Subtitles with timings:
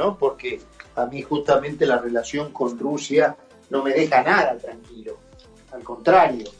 [0.00, 0.16] ¿no?
[0.16, 0.60] Porque
[0.96, 3.36] a mí justamente la relación con Rusia
[3.68, 5.18] no me deja nada tranquilo,
[5.72, 6.50] al contrario,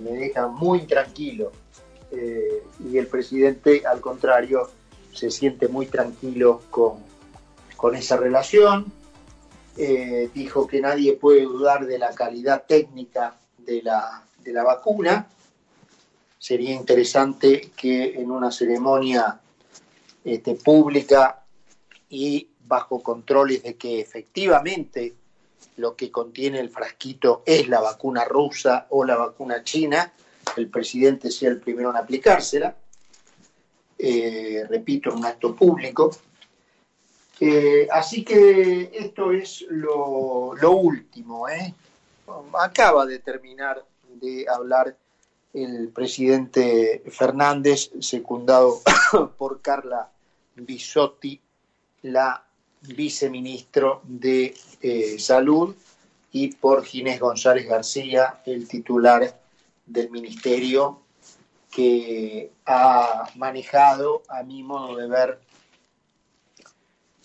[0.00, 1.52] me deja muy tranquilo.
[2.10, 4.68] Eh, y el presidente, al contrario,
[5.12, 6.94] se siente muy tranquilo con,
[7.76, 8.92] con esa relación.
[9.76, 15.28] Eh, dijo que nadie puede dudar de la calidad técnica de la, de la vacuna.
[16.38, 19.40] Sería interesante que en una ceremonia
[20.24, 21.44] este, pública
[22.10, 25.12] y bajo controles de que efectivamente
[25.76, 30.10] lo que contiene el frasquito es la vacuna rusa o la vacuna china,
[30.56, 32.74] el presidente sea el primero en aplicársela,
[33.98, 36.16] eh, repito, en un acto público.
[37.40, 41.50] Eh, así que esto es lo, lo último.
[41.50, 41.74] ¿eh?
[42.58, 43.84] Acaba de terminar
[44.14, 44.96] de hablar
[45.52, 48.80] el presidente Fernández, secundado
[49.36, 50.10] por Carla
[50.56, 51.38] Bisotti,
[52.00, 52.44] la
[52.82, 55.74] viceministro de eh, Salud,
[56.32, 59.38] y por Ginés González García, el titular
[59.86, 61.00] del ministerio
[61.70, 65.40] que ha manejado, a mi modo de ver,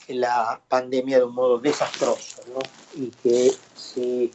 [0.09, 2.59] la pandemia de un modo desastroso, ¿no?
[2.95, 4.31] y que si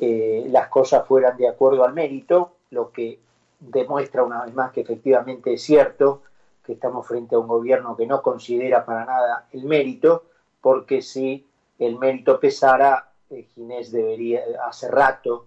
[0.00, 3.18] eh, las cosas fueran de acuerdo al mérito, lo que
[3.58, 6.22] demuestra una vez más que efectivamente es cierto
[6.64, 10.24] que estamos frente a un gobierno que no considera para nada el mérito,
[10.60, 11.46] porque si
[11.78, 15.46] el mérito pesara, eh, Ginés debería, hace rato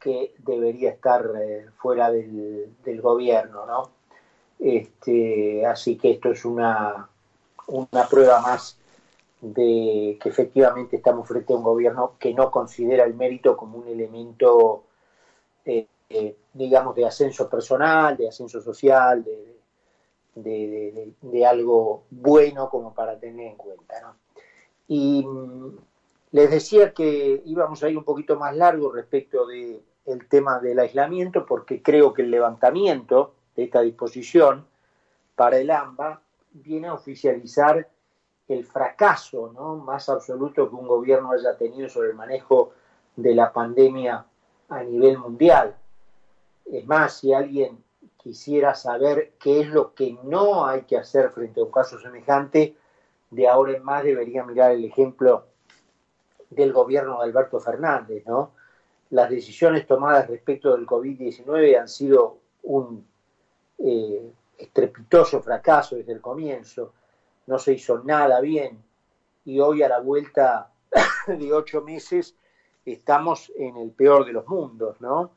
[0.00, 3.90] que debería estar eh, fuera del, gobierno, ¿no?
[4.58, 7.08] Este, así que esto es una,
[7.66, 8.78] una prueba más
[9.40, 13.88] de que efectivamente estamos frente a un gobierno que no considera el mérito como un
[13.88, 14.84] elemento,
[15.64, 15.86] eh,
[16.54, 19.56] digamos, de ascenso personal, de ascenso social, de,
[20.36, 24.00] de, algo bueno como para tener en cuenta.
[24.00, 24.25] ¿no?
[24.88, 25.76] Y mm,
[26.32, 29.82] les decía que íbamos a ir un poquito más largo respecto del
[30.28, 34.66] tema del aislamiento, porque creo que el levantamiento de esta disposición
[35.34, 36.20] para el AMBA
[36.52, 37.86] viene a oficializar
[38.48, 39.76] el fracaso ¿no?
[39.76, 42.72] más absoluto que un gobierno haya tenido sobre el manejo
[43.16, 44.24] de la pandemia
[44.68, 45.74] a nivel mundial.
[46.64, 47.82] Es más, si alguien
[48.16, 52.76] quisiera saber qué es lo que no hay que hacer frente a un caso semejante,
[53.30, 55.46] de ahora en más debería mirar el ejemplo
[56.50, 58.52] del gobierno de Alberto Fernández, ¿no?
[59.10, 63.06] Las decisiones tomadas respecto del COVID-19 han sido un
[63.78, 66.92] eh, estrepitoso fracaso desde el comienzo,
[67.46, 68.82] no se hizo nada bien
[69.44, 70.70] y hoy a la vuelta
[71.26, 72.34] de ocho meses
[72.84, 75.32] estamos en el peor de los mundos, ¿no?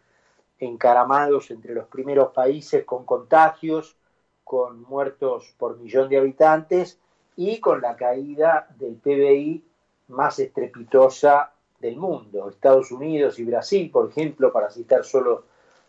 [0.59, 3.95] Encaramados entre los primeros países con contagios,
[4.43, 6.99] con muertos por millón de habitantes
[7.41, 9.63] y con la caída del PBI
[10.09, 12.49] más estrepitosa del mundo.
[12.49, 15.45] Estados Unidos y Brasil, por ejemplo, para citar solo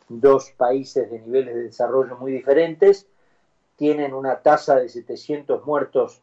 [0.08, 3.08] dos países de niveles de desarrollo muy diferentes,
[3.74, 6.22] tienen una tasa de 700 muertos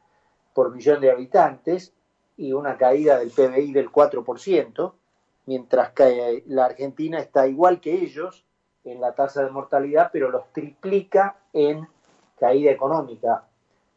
[0.54, 1.92] por millón de habitantes
[2.38, 4.94] y una caída del PBI del 4%,
[5.46, 8.46] mientras que la Argentina está igual que ellos
[8.86, 11.86] en la tasa de mortalidad, pero los triplica en
[12.40, 13.44] caída económica.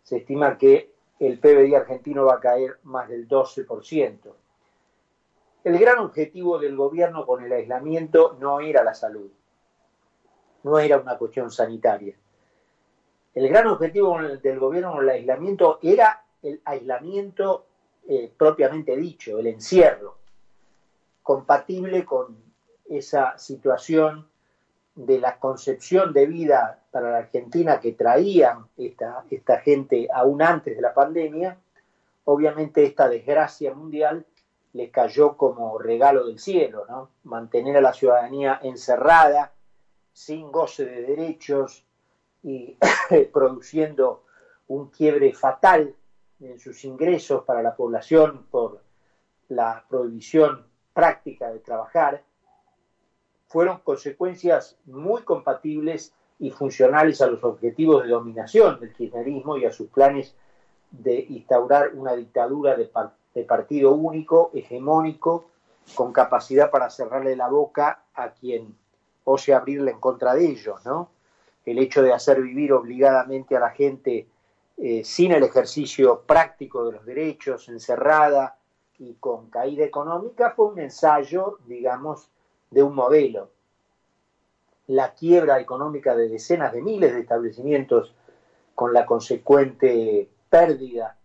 [0.03, 0.91] Se estima que
[1.21, 4.35] el PBI argentino va a caer más del 12%.
[5.63, 9.31] El gran objetivo del gobierno con el aislamiento no era la salud,
[10.63, 12.15] no era una cuestión sanitaria.
[13.35, 17.65] El gran objetivo del gobierno con el aislamiento era el aislamiento
[18.09, 20.17] eh, propiamente dicho, el encierro,
[21.23, 22.35] compatible con
[22.89, 24.27] esa situación
[25.07, 30.77] de la concepción de vida para la Argentina que traían esta, esta gente aún antes
[30.77, 31.57] de la pandemia,
[32.25, 34.27] obviamente esta desgracia mundial
[34.73, 37.11] les cayó como regalo del cielo, ¿no?
[37.25, 39.53] Mantener a la ciudadanía encerrada,
[40.13, 41.85] sin goce de derechos
[42.43, 42.77] y
[43.33, 44.25] produciendo
[44.69, 45.95] un quiebre fatal
[46.41, 48.83] en sus ingresos para la población por
[49.49, 52.23] la prohibición práctica de trabajar,
[53.51, 59.73] fueron consecuencias muy compatibles y funcionales a los objetivos de dominación del kirchnerismo y a
[59.73, 60.37] sus planes
[60.93, 65.47] de instaurar una dictadura de, partido único, hegemónico,
[65.97, 68.77] con capacidad para cerrarle la boca a quien
[69.25, 71.11] ose abrirle en contra de ellos, ¿no?
[71.67, 74.29] El hecho de hacer vivir obligadamente a la gente
[74.77, 78.57] eh, sin el ejercicio práctico de los derechos, encerrada
[79.01, 82.31] y con caída económica, fue un ensayo, digamos,
[82.71, 83.51] de un modelo.
[84.87, 88.15] La quiebra económica de decenas de miles de establecimientos
[88.75, 91.17] con la consecuente pérdida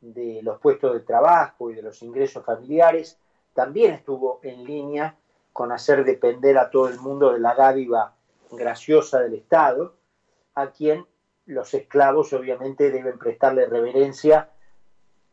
[0.00, 3.18] de los puestos de trabajo y de los ingresos familiares,
[3.54, 5.14] también estuvo en línea
[5.52, 8.12] con hacer depender a todo el mundo de la dádiva
[8.50, 9.94] graciosa del Estado,
[10.54, 11.06] a quien
[11.46, 14.50] los esclavos obviamente deben prestarle reverencia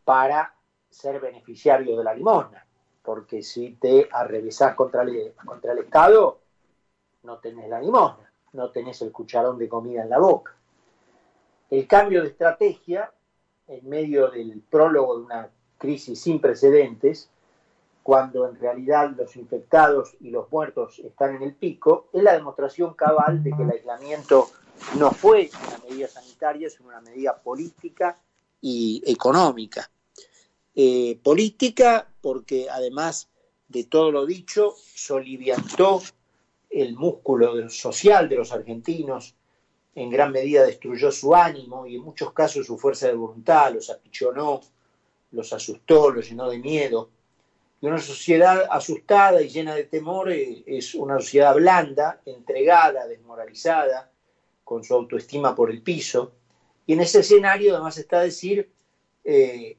[0.05, 0.53] para
[0.89, 2.65] ser beneficiarios de la limosna,
[3.03, 6.39] porque si te arrevesás contra el, contra el Estado,
[7.23, 10.55] no tenés la limosna, no tenés el cucharón de comida en la boca.
[11.69, 13.11] El cambio de estrategia,
[13.67, 17.29] en medio del prólogo de una crisis sin precedentes,
[18.03, 22.93] cuando en realidad los infectados y los muertos están en el pico, es la demostración
[22.93, 24.47] cabal de que el aislamiento
[24.97, 28.17] no fue una medida sanitaria, sino una medida política
[28.61, 29.89] y económica.
[30.75, 33.29] Eh, política porque además
[33.67, 36.01] de todo lo dicho, soliviantó
[36.69, 39.35] el músculo social de los argentinos,
[39.95, 43.89] en gran medida destruyó su ánimo y en muchos casos su fuerza de voluntad, los
[43.89, 44.61] apichonó,
[45.31, 47.09] los asustó, los llenó de miedo.
[47.81, 54.09] Y una sociedad asustada y llena de temor eh, es una sociedad blanda, entregada, desmoralizada,
[54.63, 56.31] con su autoestima por el piso.
[56.87, 58.71] Y en ese escenario además está decir,
[59.23, 59.77] eh,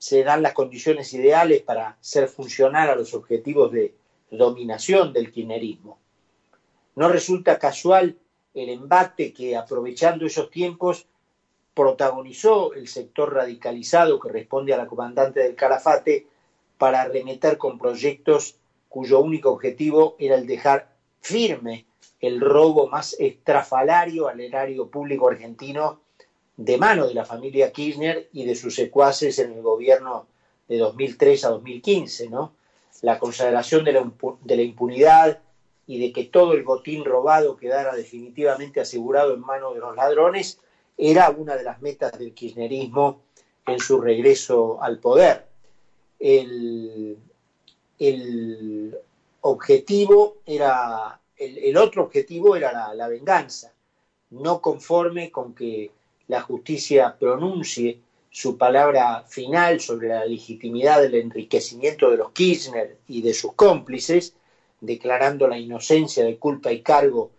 [0.00, 3.94] se dan las condiciones ideales para ser funcional a los objetivos de
[4.30, 5.98] dominación del kirchnerismo.
[6.96, 8.16] No resulta casual
[8.54, 11.04] el embate que, aprovechando esos tiempos,
[11.74, 16.26] protagonizó el sector radicalizado que responde a la comandante del Calafate
[16.78, 18.56] para arremeter con proyectos
[18.88, 20.88] cuyo único objetivo era el dejar
[21.20, 21.84] firme
[22.20, 26.00] el robo más estrafalario al erario público argentino
[26.60, 30.26] de mano de la familia Kirchner y de sus secuaces en el gobierno
[30.68, 32.52] de 2003 a 2015, ¿no?
[33.00, 35.40] La consagración de la, impunidad,
[35.86, 40.58] y de que todo el botín robado quedara definitivamente asegurado en manos de los ladrones,
[40.98, 43.22] era una de las metas del kirchnerismo
[43.66, 45.46] en su regreso al poder.
[46.18, 47.16] El,
[49.40, 53.72] objetivo era, el, otro objetivo era la venganza,
[54.28, 55.90] no conforme con que
[56.30, 57.98] la justicia pronuncie
[58.30, 64.32] su palabra final sobre la legitimidad del enriquecimiento de los Kirchner y de sus cómplices,
[64.80, 67.32] declarando la inocencia de culpa y cargo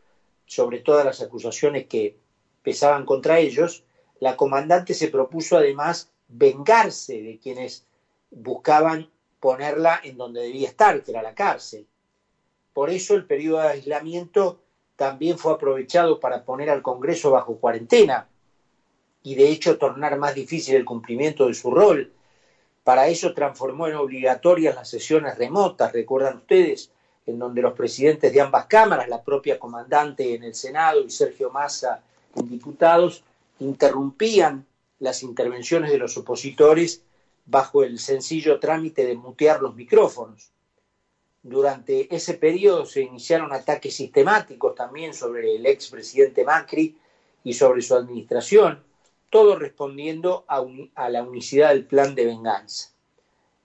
[0.45, 2.13] sobre todas las acusaciones que
[2.61, 3.81] pesaban contra ellos,
[4.19, 7.85] la comandante se propuso además vengarse de quienes
[8.29, 9.07] buscaban
[9.39, 11.87] ponerla en donde debía estar, que era la cárcel.
[12.73, 14.59] Por eso el periodo de aislamiento
[14.97, 18.27] también fue aprovechado para poner al Congreso bajo cuarentena
[19.23, 22.11] y de hecho tornar más difícil el cumplimiento de su rol.
[22.83, 26.91] Para eso transformó en obligatorias las sesiones remotas, recuerdan ustedes,
[27.25, 31.51] en donde los presidentes de ambas cámaras, la propia comandante en el Senado y Sergio
[31.51, 32.01] Massa
[32.35, 33.23] en diputados,
[33.59, 34.65] interrumpían
[34.99, 37.03] las intervenciones de los opositores
[37.45, 40.51] bajo el sencillo trámite de mutear los micrófonos.
[41.43, 46.95] Durante ese periodo se iniciaron ataques sistemáticos también sobre el expresidente Macri
[47.43, 48.83] y sobre su administración,
[49.31, 52.91] todo respondiendo a, la unicidad del plan de venganza.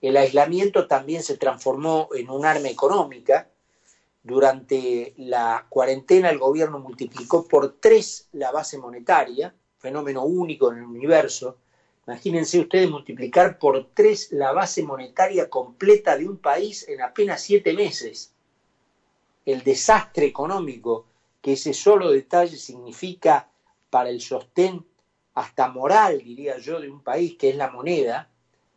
[0.00, 3.48] El aislamiento también se transformó en un arma económica.
[4.22, 10.84] Durante la cuarentena el gobierno multiplicó por tres la base monetaria, fenómeno único en el
[10.84, 11.56] universo.
[12.06, 17.74] Imagínense ustedes multiplicar por tres la base monetaria completa de un país en apenas siete
[17.74, 18.30] meses.
[19.44, 21.06] El desastre económico
[21.40, 23.48] que ese solo detalle significa
[23.90, 24.84] para el sostén
[25.36, 28.26] hasta moral, diría yo, de un país que es la moneda,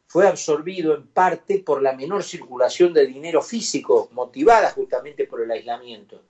[0.08, 5.52] fue absorbido en parte por la menor circulación de dinero físico, motivada justamente por el
[5.52, 6.22] aislamiento.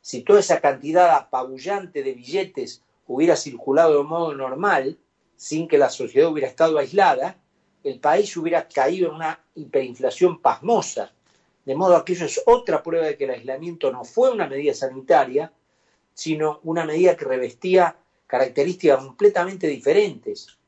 [0.00, 4.96] Si toda esa cantidad apabullante de billetes hubiera circulado de modo normal,
[5.34, 7.36] sin que la sociedad hubiera estado aislada,
[7.82, 11.12] el país hubiera caído en una hiperinflación pasmosa.
[11.64, 14.74] De modo que eso es otra prueba de que el aislamiento no fue una medida
[14.74, 15.50] sanitaria,
[16.14, 20.58] sino una medida que revestía características completamente diferentes.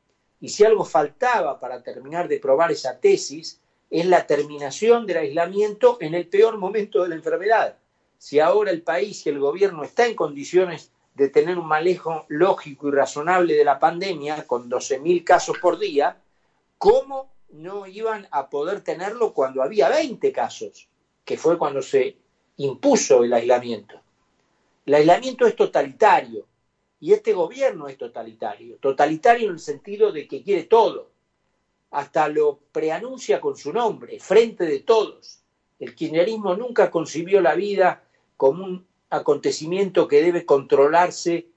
[0.41, 5.97] Y si algo faltaba para terminar de probar esa tesis, es la terminación del aislamiento
[5.99, 7.77] en el peor momento de la enfermedad.
[8.17, 12.87] Si ahora el país y el gobierno está en condiciones de tener un manejo lógico
[12.87, 16.17] y razonable de la pandemia, con 12.000 casos por día,
[16.77, 20.87] ¿cómo no iban a poder tenerlo cuando había 20 casos?
[21.25, 22.15] Que fue cuando se
[22.57, 23.99] impuso el aislamiento.
[24.85, 26.45] El aislamiento es totalitario,
[26.99, 31.11] y este gobierno es totalitario, totalitario en el sentido de que quiere todo,
[31.91, 35.39] hasta lo preanuncia con su nombre, frente de todos.
[35.79, 38.03] El kirchnerismo nunca concibió la vida
[38.37, 41.47] como un acontecimiento que debe controlarse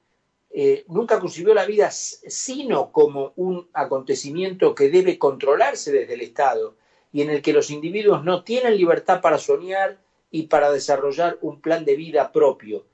[0.54, 6.74] eh, nunca concibió la vida sino como un acontecimiento que debe controlarse desde el Estado
[7.10, 9.98] y en el que los individuos no tienen libertad para soñar
[10.30, 12.84] y para desarrollar un plan de vida propio.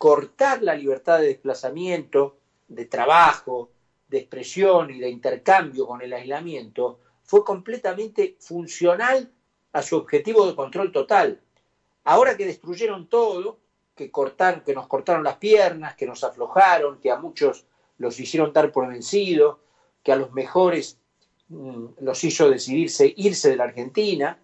[0.00, 2.38] Cortar la libertad de desplazamiento,
[2.68, 3.68] de trabajo,
[4.08, 9.30] de expresión y de intercambio con el aislamiento fue completamente funcional
[9.74, 11.38] a su objetivo de control total.
[12.04, 13.58] Ahora que destruyeron todo,
[13.94, 17.66] que, cortaron, que nos cortaron las piernas, que nos aflojaron, que a muchos
[17.98, 19.60] los hicieron dar por vencido,
[20.02, 20.96] que a los mejores
[21.48, 24.38] mm, los hizo decidirse irse de la Argentina,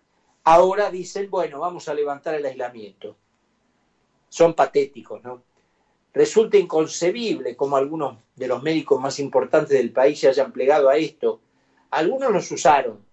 [0.45, 3.17] ahora dicen, bueno, vamos a levantar el aislamiento.
[4.29, 5.46] Son patéticos, ¿no?
[6.17, 10.97] Resulta inconcebible cómo algunos de los médicos más importantes del país se hayan plegado a
[10.97, 11.43] esto.
[11.91, 13.05] Algunos los usaron,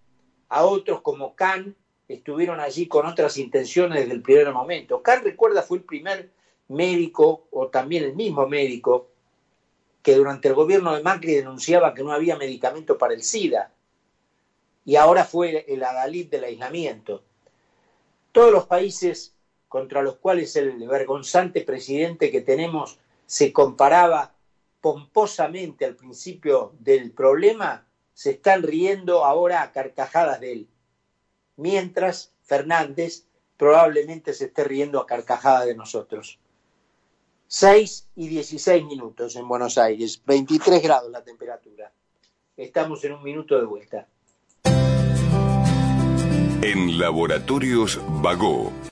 [0.47, 1.75] a otros como Khan
[2.07, 5.01] estuvieron allí con otras intenciones desde el primer momento.
[5.01, 6.29] Khan, recuerda, fue el primer
[6.69, 9.09] médico, o también el mismo médico,
[10.01, 13.69] que durante el gobierno de Macri denunciaba que no había medicamento para el SIDA,
[14.85, 17.21] y ahora fue el adalid del aislamiento.
[18.31, 19.33] Todos los países
[19.73, 24.35] contra los cuales el vergonzante presidente que tenemos se comparaba
[24.81, 30.67] pomposamente al principio del problema, se están riendo ahora a carcajadas de él
[31.55, 33.25] mientras Fernández
[33.57, 36.37] probablemente se esté riendo a carcajada de nosotros.
[37.47, 41.91] 6 y 16 minutos en Buenos Aires, 23 grados la temperatura.
[42.55, 44.07] Estamos en un minuto de vuelta.
[46.61, 48.71] En Laboratorios Vago